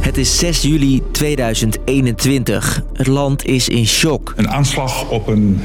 Het 0.00 0.16
is 0.16 0.38
6 0.38 0.62
juli 0.62 1.02
2021. 1.12 2.82
Het 2.92 3.06
land 3.06 3.44
is 3.44 3.68
in 3.68 3.86
shock. 3.86 4.32
Een 4.36 4.48
aanslag 4.48 5.10
op 5.10 5.26
een 5.26 5.60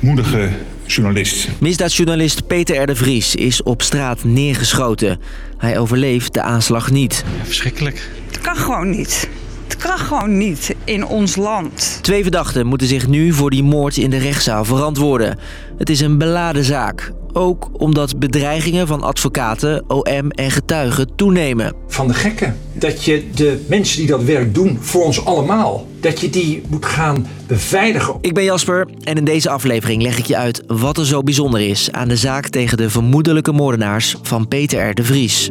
moedige 0.00 0.48
journalist. 0.86 1.48
Misdaadjournalist 1.60 2.46
Peter 2.46 2.82
R. 2.82 2.86
de 2.86 2.96
Vries 2.96 3.34
is 3.34 3.62
op 3.62 3.82
straat 3.82 4.24
neergeschoten. 4.24 5.20
Hij 5.56 5.78
overleeft 5.78 6.34
de 6.34 6.42
aanslag 6.42 6.90
niet. 6.90 7.24
Verschrikkelijk. 7.42 8.10
Het 8.26 8.40
kan 8.40 8.56
gewoon 8.56 8.90
niet. 8.90 9.28
Het 9.64 9.76
kan 9.76 9.98
gewoon 9.98 10.38
niet 10.38 10.74
in 10.84 11.06
ons 11.06 11.36
land. 11.36 11.98
Twee 12.02 12.22
verdachten 12.22 12.66
moeten 12.66 12.86
zich 12.86 13.06
nu 13.06 13.32
voor 13.32 13.50
die 13.50 13.62
moord 13.62 13.96
in 13.96 14.10
de 14.10 14.18
rechtszaal 14.18 14.64
verantwoorden. 14.64 15.38
Het 15.78 15.90
is 15.90 16.00
een 16.00 16.18
beladen 16.18 16.64
zaak. 16.64 17.12
Ook 17.38 17.68
omdat 17.72 18.18
bedreigingen 18.18 18.86
van 18.86 19.02
advocaten, 19.02 19.84
OM 19.90 20.30
en 20.30 20.50
getuigen 20.50 21.16
toenemen. 21.16 21.74
van 21.88 22.06
de 22.06 22.14
gekken. 22.14 22.58
Dat 22.72 23.04
je 23.04 23.30
de 23.34 23.64
mensen 23.68 23.98
die 23.98 24.06
dat 24.06 24.22
werk 24.22 24.54
doen 24.54 24.78
voor 24.80 25.04
ons 25.04 25.24
allemaal, 25.24 25.86
dat 26.00 26.20
je 26.20 26.30
die 26.30 26.62
moet 26.68 26.86
gaan 26.86 27.26
beveiligen. 27.46 28.14
Ik 28.20 28.34
ben 28.34 28.44
Jasper 28.44 28.88
en 29.04 29.16
in 29.16 29.24
deze 29.24 29.50
aflevering 29.50 30.02
leg 30.02 30.18
ik 30.18 30.26
je 30.26 30.36
uit 30.36 30.62
wat 30.66 30.98
er 30.98 31.06
zo 31.06 31.22
bijzonder 31.22 31.60
is 31.60 31.92
aan 31.92 32.08
de 32.08 32.16
zaak 32.16 32.48
tegen 32.48 32.76
de 32.76 32.90
vermoedelijke 32.90 33.52
moordenaars 33.52 34.16
van 34.22 34.48
Peter 34.48 34.88
R. 34.88 34.94
de 34.94 35.04
Vries. 35.04 35.50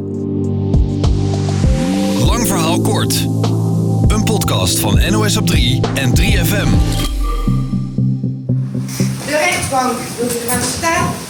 Lang 2.26 2.48
verhaal 2.48 2.82
kort. 2.82 3.28
Een 4.08 4.24
podcast 4.24 4.80
van 4.80 5.00
NOS 5.12 5.38
op 5.38 5.48
3 5.48 5.80
en 5.94 6.10
3FM. 6.10 6.70
De 9.26 9.38
rechtbank 9.50 9.98
wil 10.20 10.28
u 10.28 10.50
gaan 10.50 10.62
staan. 10.62 11.27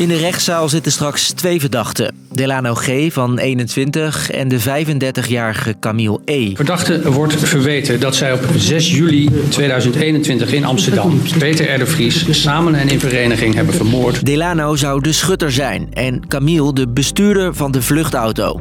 In 0.00 0.08
de 0.08 0.16
rechtszaal 0.16 0.68
zitten 0.68 0.92
straks 0.92 1.30
twee 1.30 1.60
verdachten. 1.60 2.28
Delano 2.32 2.74
G. 2.74 3.12
van 3.12 3.38
21 3.38 4.30
en 4.30 4.48
de 4.48 4.60
35-jarige 4.60 5.74
Camille 5.80 6.20
E. 6.24 6.54
Verdachte 6.54 7.12
wordt 7.12 7.34
verweten 7.48 8.00
dat 8.00 8.16
zij 8.16 8.32
op 8.32 8.40
6 8.56 8.92
juli 8.94 9.28
2021 9.48 10.52
in 10.52 10.64
Amsterdam 10.64 11.22
Peter 11.38 11.74
R. 11.74 11.78
de 11.78 11.86
Vries 11.86 12.42
samen 12.42 12.74
en 12.74 12.88
in 12.88 13.00
vereniging 13.00 13.54
hebben 13.54 13.74
vermoord. 13.74 14.26
Delano 14.26 14.76
zou 14.76 15.00
de 15.00 15.12
schutter 15.12 15.52
zijn 15.52 15.88
en 15.92 16.26
Camille 16.28 16.72
de 16.72 16.88
bestuurder 16.88 17.54
van 17.54 17.70
de 17.72 17.82
vluchtauto. 17.82 18.60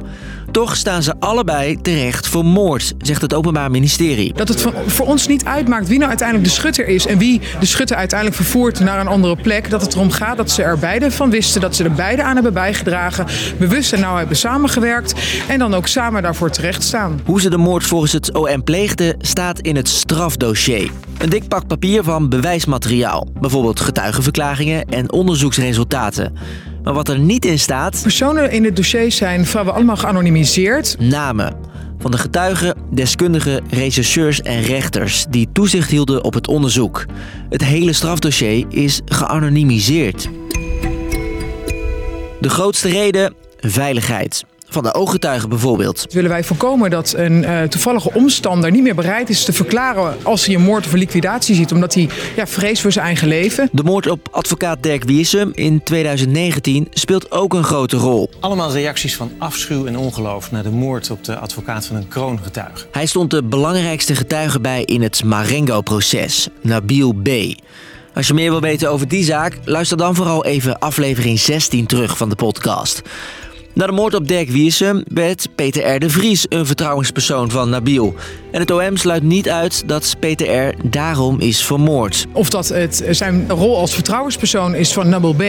Toch 0.52 0.76
staan 0.76 1.04
ze 1.04 1.14
allebei 1.20 1.82
terecht 1.82 2.28
voor 2.28 2.46
moord, 2.46 2.94
zegt 3.02 3.22
het 3.22 3.34
Openbaar 3.34 3.72
Ministerie. 3.72 4.34
Dat 4.34 4.48
het 4.48 4.62
voor- 4.62 4.74
voor 4.88 5.06
ons 5.06 5.28
niet 5.28 5.46
uitmaakt 5.46 5.88
wie 5.88 5.98
nou 5.98 6.10
uiteindelijk 6.10 6.48
de 6.48 6.54
schutter 6.56 6.88
is 6.88 7.06
en 7.06 7.18
wie 7.18 7.42
de 7.60 7.66
schutter 7.66 7.96
uiteindelijk 7.98 8.42
vervoert 8.42 8.80
naar 8.80 9.00
een 9.00 9.08
andere 9.08 9.36
plek. 9.36 9.70
Dat 9.70 9.82
het 9.82 9.94
erom 9.94 10.12
gaat 10.12 10.38
dat 10.38 10.52
ze 10.52 10.64
er 10.64 10.78
beide 10.80 11.12
van 11.12 11.30
wisten, 11.30 11.62
dat 11.62 11.76
ze 11.76 11.84
er 11.84 11.92
beide 11.92 12.24
aan 12.24 12.34
hebben 12.34 12.54
bijgedragen, 12.54 13.26
bewust 13.60 13.94
en 13.94 14.00
nauw 14.00 14.18
hebben 14.18 14.38
samengewerkt 14.38 15.14
en 15.48 15.60
dan 15.60 15.74
ook 15.74 15.88
samen 15.88 16.22
daarvoor 16.22 16.50
terecht 16.50 16.84
staan. 16.84 17.22
Hoe 17.26 17.42
ze 17.42 17.50
de 17.50 17.58
moord 17.58 17.84
volgens 17.84 18.12
het 18.12 18.34
OM 18.34 18.64
pleegden 18.64 19.16
staat 19.20 19.60
in 19.60 19.76
het 19.76 19.88
strafdossier. 19.88 20.92
Een 21.18 21.30
dik 21.30 21.48
pak 21.48 21.68
papier 21.68 22.04
van 22.04 22.30
bewijsmateriaal, 22.30 23.28
bijvoorbeeld 23.40 23.80
getuigenverklaringen 23.80 24.86
en 24.86 25.12
onderzoeksresultaten. 25.12 26.34
Maar 26.84 26.94
wat 26.94 27.08
er 27.08 27.20
niet 27.20 27.46
in 27.46 27.60
staat, 27.60 28.00
Personen 28.02 28.52
in 28.52 28.64
het 28.64 28.76
dossier 28.76 29.12
zijn 29.12 29.46
vrijwel 29.46 29.74
allemaal 29.74 29.98
geanonimiseerd. 29.98 30.96
namen. 31.00 31.54
Van 32.00 32.12
de 32.12 32.18
getuigen, 32.18 32.76
deskundigen, 32.92 33.64
rechercheurs 33.70 34.42
en 34.42 34.62
rechters 34.62 35.26
die 35.30 35.50
toezicht 35.54 35.90
hielden 35.90 36.24
op 36.24 36.34
het 36.34 36.48
onderzoek. 36.48 37.06
Het 37.50 37.64
hele 37.64 37.94
strafdossier 37.94 38.66
is 38.70 39.02
geanonimiseerd. 39.06 40.30
De 42.40 42.50
grootste 42.50 42.90
reden? 42.90 43.34
Veiligheid. 43.60 44.44
Van 44.72 44.84
de 44.84 44.94
ooggetuigen 44.94 45.50
bijvoorbeeld. 45.50 46.06
Willen 46.10 46.30
wij 46.30 46.44
voorkomen 46.44 46.90
dat 46.90 47.14
een 47.18 47.44
eh, 47.44 47.64
toevallige 47.64 48.14
omstander 48.14 48.72
niet 48.72 48.84
meer 48.84 48.96
bereid 48.96 49.30
is 49.30 49.46
te 49.46 49.54
verklaren 49.54 50.16
als 50.24 50.46
hij 50.46 50.56
een 50.56 50.62
moord 50.62 50.86
of 50.86 50.94
een 50.94 51.00
liquidatie 51.00 51.56
ziet, 51.56 51.72
omdat 51.72 51.94
hij 51.94 52.10
ja, 52.36 52.48
vreest 52.48 52.82
voor 52.82 52.92
zijn 52.92 53.06
eigen 53.06 53.28
leven. 53.28 53.70
De 53.72 53.84
moord 53.84 54.08
op 54.08 54.28
advocaat 54.32 54.84
Dirk 54.84 55.04
Wiersum 55.04 55.52
in 55.54 55.84
2019 55.84 56.88
speelt 56.90 57.32
ook 57.32 57.54
een 57.54 57.64
grote 57.64 57.98
rol. 57.98 58.30
Allemaal 58.40 58.72
reacties 58.72 59.16
van 59.16 59.32
afschuw 59.38 59.86
en 59.86 59.98
ongeloof 59.98 60.52
naar 60.52 60.64
de 60.64 60.70
moord 60.70 61.10
op 61.10 61.24
de 61.24 61.36
advocaat 61.38 61.86
van 61.86 61.96
een 61.96 62.08
kroongetuige. 62.08 62.86
Hij 62.92 63.06
stond 63.06 63.32
de 63.32 63.44
belangrijkste 63.44 64.16
getuige 64.16 64.60
bij 64.60 64.84
in 64.84 65.02
het 65.02 65.24
Marengo-proces, 65.24 66.48
Nabil 66.62 67.14
B. 67.14 67.30
Als 68.14 68.28
je 68.28 68.34
meer 68.34 68.52
wil 68.52 68.62
weten 68.62 68.92
over 68.92 69.08
die 69.08 69.24
zaak, 69.24 69.58
luister 69.64 69.98
dan 69.98 70.16
vooral 70.16 70.46
even 70.46 70.80
aflevering 70.80 71.40
16 71.40 71.86
terug 71.86 72.18
van 72.18 72.30
de 72.30 72.36
podcast. 72.36 73.02
Na 73.80 73.86
de 73.86 73.92
moord 73.92 74.14
op 74.14 74.28
Dirk 74.28 74.50
Wiersum 74.50 75.04
werd 75.08 75.50
Peter 75.56 75.96
R. 75.96 76.00
de 76.00 76.10
Vries 76.10 76.46
een 76.50 76.66
vertrouwenspersoon 76.66 77.50
van 77.50 77.70
Nabil. 77.70 78.16
En 78.52 78.60
het 78.60 78.72
OM 78.72 78.98
sluit 78.98 79.24
niet 79.24 79.50
uit 79.50 79.84
dat 79.86 80.16
Peter 80.20 80.68
R. 80.68 80.74
daarom 80.84 81.40
is 81.40 81.64
vermoord. 81.64 82.28
Of 82.32 82.50
dat 82.50 82.68
het 82.68 83.04
zijn 83.10 83.50
rol 83.50 83.78
als 83.78 83.94
vertrouwenspersoon 83.94 84.76
is 84.76 84.94
van 84.94 85.10
Nabil 85.10 85.34
B. 85.34 85.44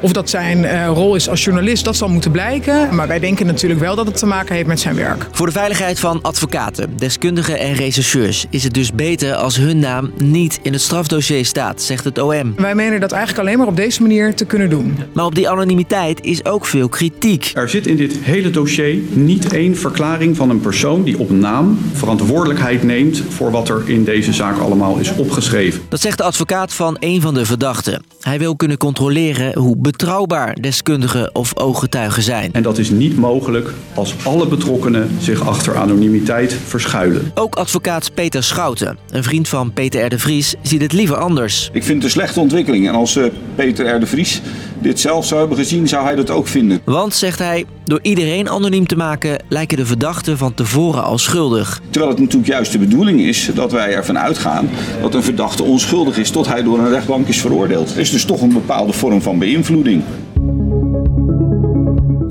Of 0.00 0.12
dat 0.12 0.30
zijn 0.30 0.64
eh, 0.64 0.86
rol 0.86 1.14
is 1.14 1.28
als 1.28 1.44
journalist, 1.44 1.84
dat 1.84 1.96
zal 1.96 2.08
moeten 2.08 2.30
blijken. 2.30 2.94
Maar 2.94 3.08
wij 3.08 3.18
denken 3.18 3.46
natuurlijk 3.46 3.80
wel 3.80 3.96
dat 3.96 4.06
het 4.06 4.18
te 4.18 4.26
maken 4.26 4.54
heeft 4.54 4.66
met 4.66 4.80
zijn 4.80 4.94
werk. 4.94 5.26
Voor 5.30 5.46
de 5.46 5.52
veiligheid 5.52 6.00
van 6.00 6.22
advocaten, 6.22 6.96
deskundigen 6.96 7.58
en 7.58 7.74
rechercheurs 7.74 8.46
is 8.50 8.64
het 8.64 8.74
dus 8.74 8.92
beter 8.92 9.34
als 9.34 9.56
hun 9.56 9.78
naam 9.78 10.12
niet 10.16 10.60
in 10.62 10.72
het 10.72 10.82
strafdossier 10.82 11.44
staat, 11.44 11.82
zegt 11.82 12.04
het 12.04 12.18
OM. 12.18 12.54
Wij 12.56 12.74
menen 12.74 13.00
dat 13.00 13.12
eigenlijk 13.12 13.46
alleen 13.46 13.58
maar 13.58 13.68
op 13.68 13.76
deze 13.76 14.02
manier 14.02 14.34
te 14.34 14.44
kunnen 14.44 14.70
doen. 14.70 14.98
Maar 15.12 15.24
op 15.24 15.34
die 15.34 15.48
anonimiteit 15.48 16.24
is 16.24 16.44
ook 16.44 16.66
veel 16.66 16.88
kritiek. 16.88 17.50
Er 17.54 17.70
zit 17.72 17.86
in 17.86 17.96
dit 17.96 18.16
hele 18.20 18.50
dossier 18.50 18.98
niet 19.08 19.52
één 19.52 19.76
verklaring 19.76 20.36
van 20.36 20.50
een 20.50 20.60
persoon 20.60 21.02
die 21.02 21.18
op 21.18 21.30
naam 21.30 21.78
verantwoordelijkheid 21.92 22.82
neemt 22.82 23.22
voor 23.28 23.50
wat 23.50 23.68
er 23.68 23.82
in 23.88 24.04
deze 24.04 24.32
zaak 24.32 24.58
allemaal 24.58 24.98
is 24.98 25.14
opgeschreven. 25.14 25.80
Dat 25.88 26.00
zegt 26.00 26.18
de 26.18 26.24
advocaat 26.24 26.74
van 26.74 26.96
een 27.00 27.20
van 27.20 27.34
de 27.34 27.46
verdachten. 27.46 28.02
Hij 28.20 28.38
wil 28.38 28.56
kunnen 28.56 28.76
controleren 28.76 29.58
hoe 29.58 29.76
betrouwbaar 29.76 30.60
deskundigen 30.60 31.34
of 31.34 31.56
ooggetuigen 31.58 32.22
zijn. 32.22 32.52
En 32.52 32.62
dat 32.62 32.78
is 32.78 32.90
niet 32.90 33.16
mogelijk 33.16 33.70
als 33.94 34.14
alle 34.24 34.46
betrokkenen 34.46 35.10
zich 35.20 35.46
achter 35.46 35.76
anonimiteit 35.76 36.52
verschuilen. 36.66 37.30
Ook 37.34 37.54
advocaat 37.54 38.14
Peter 38.14 38.42
Schouten, 38.42 38.98
een 39.10 39.24
vriend 39.24 39.48
van 39.48 39.72
Peter 39.72 40.04
R. 40.04 40.08
de 40.08 40.18
Vries, 40.18 40.54
ziet 40.62 40.80
het 40.80 40.92
liever 40.92 41.16
anders. 41.16 41.70
Ik 41.72 41.84
vind 41.84 41.94
het 41.94 42.04
een 42.04 42.10
slechte 42.10 42.40
ontwikkeling. 42.40 42.88
En 42.88 42.94
als 42.94 43.16
eh, 43.16 43.24
Peter 43.54 43.94
R. 43.94 44.00
de 44.00 44.06
Vries 44.06 44.40
dit 44.82 45.00
zelf 45.00 45.26
zou 45.26 45.40
hebben 45.40 45.58
gezien, 45.58 45.88
zou 45.88 46.04
hij 46.04 46.14
dat 46.14 46.30
ook 46.30 46.46
vinden. 46.46 46.80
Want, 46.84 47.14
zegt 47.14 47.38
hij, 47.38 47.64
door 47.84 47.98
iedereen 48.02 48.48
anoniem 48.48 48.86
te 48.86 48.96
maken 48.96 49.44
lijken 49.48 49.76
de 49.76 49.86
verdachten 49.86 50.38
van 50.38 50.54
tevoren 50.54 51.04
al 51.04 51.18
schuldig. 51.18 51.80
Terwijl 51.90 52.12
het 52.12 52.20
natuurlijk 52.20 52.52
juist 52.52 52.72
de 52.72 52.78
bedoeling 52.78 53.20
is 53.20 53.50
dat 53.54 53.72
wij 53.72 53.94
ervan 53.94 54.18
uitgaan 54.18 54.70
dat 55.00 55.14
een 55.14 55.22
verdachte 55.22 55.62
onschuldig 55.62 56.18
is 56.18 56.30
tot 56.30 56.46
hij 56.46 56.62
door 56.62 56.78
een 56.78 56.88
rechtbank 56.88 57.28
is 57.28 57.40
veroordeeld. 57.40 57.92
Er 57.92 58.00
is 58.00 58.10
dus 58.10 58.24
toch 58.24 58.40
een 58.40 58.52
bepaalde 58.52 58.92
vorm 58.92 59.22
van 59.22 59.38
beïnvloeding. 59.38 60.02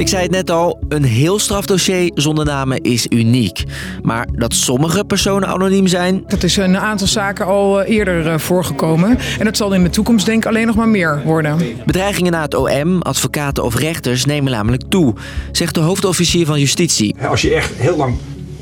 Ik 0.01 0.07
zei 0.07 0.23
het 0.23 0.31
net 0.31 0.51
al, 0.51 0.79
een 0.89 1.03
heel 1.03 1.39
strafdossier 1.39 2.11
zonder 2.13 2.45
namen 2.45 2.81
is 2.81 3.05
uniek. 3.09 3.63
Maar 4.01 4.27
dat 4.33 4.53
sommige 4.53 5.03
personen 5.05 5.47
anoniem 5.47 5.87
zijn, 5.87 6.23
Dat 6.27 6.43
is 6.43 6.57
een 6.57 6.77
aantal 6.77 7.07
zaken 7.07 7.45
al 7.45 7.81
eh, 7.81 7.95
eerder 7.95 8.27
eh, 8.27 8.37
voorgekomen. 8.37 9.17
En 9.39 9.45
dat 9.45 9.57
zal 9.57 9.73
in 9.73 9.83
de 9.83 9.89
toekomst 9.89 10.25
denk 10.25 10.43
ik 10.43 10.49
alleen 10.49 10.67
nog 10.67 10.75
maar 10.75 10.89
meer 10.89 11.21
worden. 11.25 11.57
bedreigingen 11.85 12.31
naar 12.31 12.41
het 12.41 12.53
OM, 12.53 13.01
advocaten 13.01 13.63
of 13.63 13.75
rechters 13.75 14.25
nemen 14.25 14.51
namelijk 14.51 14.83
toe, 14.89 15.13
zegt 15.51 15.75
de 15.75 15.81
hoofdofficier 15.81 16.45
van 16.45 16.59
Justitie. 16.59 17.15
Als 17.27 17.41
je 17.41 17.53
echt 17.53 17.71
heel 17.75 17.97
lang 17.97 18.15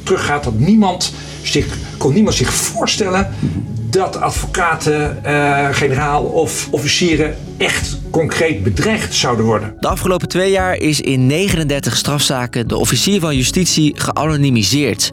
teruggaat, 0.03 0.43
dat 0.43 0.59
niemand 0.59 1.13
zich, 1.41 1.77
kon 1.97 2.13
niemand 2.13 2.35
zich 2.35 2.53
voorstellen 2.53 3.33
dat 3.89 4.21
advocaten, 4.21 5.23
eh, 5.23 5.67
generaal 5.71 6.23
of 6.23 6.67
officieren 6.71 7.35
echt 7.57 7.97
concreet 8.11 8.63
bedreigd 8.63 9.13
zouden 9.13 9.45
worden. 9.45 9.75
De 9.79 9.87
afgelopen 9.87 10.27
twee 10.27 10.51
jaar 10.51 10.77
is 10.77 11.01
in 11.01 11.27
39 11.27 11.97
strafzaken 11.97 12.67
de 12.67 12.77
officier 12.77 13.19
van 13.19 13.35
justitie 13.35 13.99
geanonimiseerd. 13.99 15.09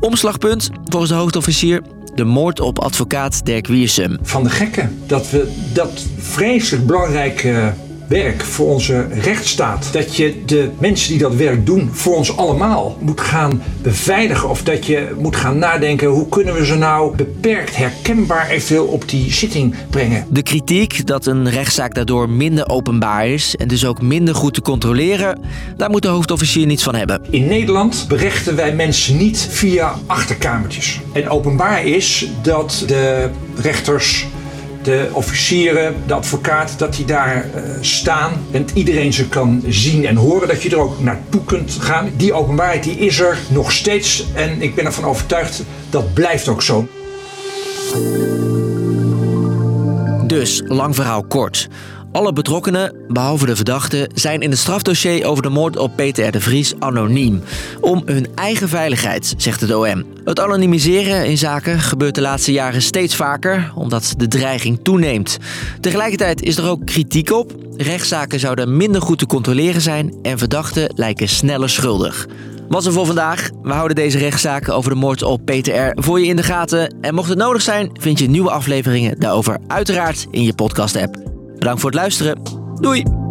Omslagpunt, 0.00 0.70
volgens 0.84 1.10
de 1.10 1.16
hoofdofficier, 1.16 1.82
de 2.14 2.24
moord 2.24 2.60
op 2.60 2.78
advocaat 2.78 3.44
Dirk 3.46 3.66
Wiersum. 3.66 4.18
Van 4.22 4.42
de 4.42 4.50
gekken 4.50 4.98
dat 5.06 5.30
we 5.30 5.52
dat 5.72 6.06
vreselijk 6.18 6.86
belangrijke 6.86 7.72
werk 8.08 8.42
voor 8.42 8.66
onze 8.66 9.06
rechtsstaat, 9.10 9.88
dat 9.92 10.16
je 10.16 10.42
de 10.44 10.70
mensen 10.78 11.10
die 11.10 11.18
dat 11.18 11.34
werk 11.34 11.66
doen 11.66 11.90
voor 11.92 12.16
ons 12.16 12.36
allemaal 12.36 12.96
moet 13.00 13.20
gaan 13.20 13.62
beveiligen 13.82 14.48
of 14.48 14.62
dat 14.62 14.86
je 14.86 15.16
moet 15.18 15.36
gaan 15.36 15.58
nadenken 15.58 16.08
hoe 16.08 16.28
kunnen 16.28 16.54
we 16.54 16.66
ze 16.66 16.74
nou 16.74 17.16
beperkt 17.16 17.76
herkenbaar 17.76 18.48
eventueel 18.48 18.86
op 18.86 19.08
die 19.08 19.32
zitting 19.32 19.74
brengen. 19.90 20.26
De 20.30 20.42
kritiek 20.42 21.06
dat 21.06 21.26
een 21.26 21.50
rechtszaak 21.50 21.94
daardoor 21.94 22.30
minder 22.30 22.68
openbaar 22.68 23.28
is 23.28 23.56
en 23.56 23.68
dus 23.68 23.86
ook 23.86 24.02
minder 24.02 24.34
goed 24.34 24.54
te 24.54 24.62
controleren, 24.62 25.40
daar 25.76 25.90
moet 25.90 26.02
de 26.02 26.08
hoofdofficier 26.08 26.66
niets 26.66 26.82
van 26.82 26.94
hebben. 26.94 27.20
In 27.30 27.46
Nederland 27.46 28.04
berechten 28.08 28.56
wij 28.56 28.74
mensen 28.74 29.16
niet 29.16 29.46
via 29.50 29.94
achterkamertjes. 30.06 31.00
En 31.12 31.28
openbaar 31.28 31.86
is 31.86 32.28
dat 32.42 32.84
de 32.86 33.30
rechters 33.56 34.26
de 34.82 35.08
officieren, 35.12 35.94
de 36.06 36.14
advocaat, 36.14 36.78
dat 36.78 36.94
die 36.94 37.04
daar 37.04 37.46
uh, 37.54 37.62
staan 37.80 38.32
en 38.50 38.66
iedereen 38.74 39.12
ze 39.12 39.28
kan 39.28 39.62
zien 39.68 40.06
en 40.06 40.16
horen. 40.16 40.48
Dat 40.48 40.62
je 40.62 40.70
er 40.70 40.78
ook 40.78 41.00
naartoe 41.00 41.44
kunt 41.44 41.76
gaan. 41.80 42.10
Die 42.16 42.32
openbaarheid 42.32 42.84
die 42.84 42.98
is 42.98 43.20
er 43.20 43.38
nog 43.48 43.72
steeds 43.72 44.24
en 44.34 44.62
ik 44.62 44.74
ben 44.74 44.84
ervan 44.84 45.04
overtuigd 45.04 45.62
dat 45.90 46.14
blijft 46.14 46.48
ook 46.48 46.62
zo. 46.62 46.88
Dus, 50.26 50.62
lang 50.64 50.94
verhaal 50.94 51.24
kort. 51.24 51.68
Alle 52.18 52.32
betrokkenen, 52.32 52.94
behalve 53.08 53.46
de 53.46 53.56
verdachte, 53.56 54.10
zijn 54.14 54.40
in 54.40 54.50
het 54.50 54.58
strafdossier 54.58 55.26
over 55.26 55.42
de 55.42 55.48
moord 55.48 55.76
op 55.76 55.92
Peter 55.96 56.26
R. 56.26 56.30
de 56.30 56.40
Vries 56.40 56.74
anoniem. 56.78 57.42
Om 57.80 58.02
hun 58.06 58.26
eigen 58.34 58.68
veiligheid, 58.68 59.34
zegt 59.36 59.60
het 59.60 59.74
OM. 59.74 60.04
Het 60.24 60.40
anonimiseren 60.40 61.26
in 61.26 61.38
zaken 61.38 61.80
gebeurt 61.80 62.14
de 62.14 62.20
laatste 62.20 62.52
jaren 62.52 62.82
steeds 62.82 63.16
vaker, 63.16 63.72
omdat 63.74 64.14
de 64.16 64.28
dreiging 64.28 64.80
toeneemt. 64.82 65.38
Tegelijkertijd 65.80 66.42
is 66.42 66.56
er 66.56 66.68
ook 66.68 66.86
kritiek 66.86 67.30
op. 67.30 67.52
Rechtszaken 67.76 68.40
zouden 68.40 68.76
minder 68.76 69.02
goed 69.02 69.18
te 69.18 69.26
controleren 69.26 69.80
zijn 69.80 70.14
en 70.22 70.38
verdachten 70.38 70.92
lijken 70.94 71.28
sneller 71.28 71.70
schuldig. 71.70 72.26
Was 72.68 72.86
er 72.86 72.92
voor 72.92 73.06
vandaag. 73.06 73.50
We 73.62 73.72
houden 73.72 73.96
deze 73.96 74.18
rechtszaken 74.18 74.74
over 74.74 74.90
de 74.90 74.96
moord 74.96 75.22
op 75.22 75.44
Peter 75.44 75.88
R. 75.88 76.02
voor 76.02 76.20
je 76.20 76.26
in 76.26 76.36
de 76.36 76.42
gaten. 76.42 76.94
En 77.00 77.14
mocht 77.14 77.28
het 77.28 77.38
nodig 77.38 77.62
zijn, 77.62 77.90
vind 78.00 78.18
je 78.18 78.28
nieuwe 78.28 78.50
afleveringen 78.50 79.20
daarover 79.20 79.58
uiteraard 79.66 80.26
in 80.30 80.42
je 80.42 80.54
podcast-app. 80.54 81.27
Bedankt 81.58 81.80
voor 81.80 81.90
het 81.90 81.98
luisteren. 81.98 82.42
Doei! 82.80 83.27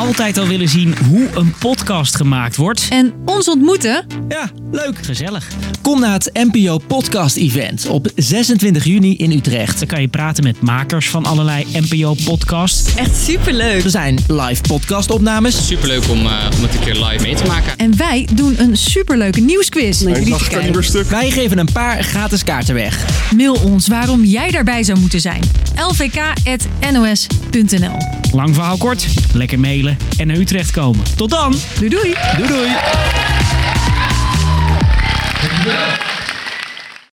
Altijd 0.00 0.38
al 0.38 0.46
willen 0.46 0.68
zien 0.68 0.94
hoe 1.08 1.28
een 1.34 1.54
podcast 1.58 2.16
gemaakt 2.16 2.56
wordt. 2.56 2.86
En 2.90 3.12
ons 3.24 3.48
ontmoeten? 3.48 4.06
Ja, 4.28 4.50
leuk. 4.70 4.98
Gezellig. 5.02 5.48
Kom 5.82 6.00
naar 6.00 6.12
het 6.12 6.30
NPO 6.32 6.78
Podcast 6.78 7.36
Event 7.36 7.86
op 7.86 8.10
26 8.16 8.84
juni 8.84 9.16
in 9.16 9.30
Utrecht. 9.30 9.78
Dan 9.78 9.88
kan 9.88 10.00
je 10.00 10.08
praten 10.08 10.44
met 10.44 10.60
makers 10.60 11.10
van 11.10 11.24
allerlei 11.24 11.66
NPO 11.72 12.14
podcasts. 12.24 12.94
Echt 12.94 13.16
superleuk. 13.16 13.84
Er 13.84 13.90
zijn 13.90 14.18
live 14.28 14.62
podcastopnames. 14.68 15.66
Superleuk 15.66 16.08
om, 16.08 16.18
uh, 16.18 16.32
om 16.56 16.62
het 16.62 16.74
een 16.74 16.80
keer 16.80 17.04
live 17.04 17.22
mee 17.22 17.34
te 17.34 17.46
maken. 17.46 17.76
En 17.76 17.96
wij 17.96 18.28
doen 18.34 18.60
een 18.60 18.76
superleuke 18.76 19.40
nieuwsquiz. 19.40 20.00
Nee. 20.00 20.34
Wij 21.08 21.30
geven 21.30 21.58
een 21.58 21.72
paar 21.72 22.04
gratis 22.04 22.44
kaarten 22.44 22.74
weg. 22.74 23.04
Mail 23.36 23.54
ons 23.54 23.88
waarom 23.88 24.24
jij 24.24 24.50
daarbij 24.50 24.82
zou 24.82 24.98
moeten 24.98 25.20
zijn. 25.20 25.42
lvk.nos.nl 25.88 26.78
Lang 28.32 28.54
verhaal 28.54 28.76
kort. 28.76 29.06
Lekker 29.34 29.60
mailen 29.60 29.89
en 30.16 30.26
naar 30.26 30.36
Utrecht 30.36 30.70
komen. 30.70 31.04
Tot 31.16 31.30
dan. 31.30 31.54
Doei 31.78 31.90
doei. 31.90 32.14
Doei 32.36 32.48
doei. 32.48 32.68